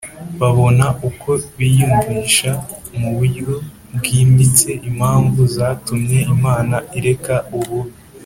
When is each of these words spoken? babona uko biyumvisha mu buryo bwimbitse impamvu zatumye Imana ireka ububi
babona 0.39 0.85
uko 1.09 1.29
biyumvisha 1.57 2.51
mu 2.97 3.09
buryo 3.17 3.51
bwimbitse 3.95 4.69
impamvu 4.89 5.41
zatumye 5.55 6.19
Imana 6.35 6.75
ireka 6.97 7.35
ububi 7.57 7.93